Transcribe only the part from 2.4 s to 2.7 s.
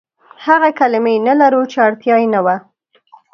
وه.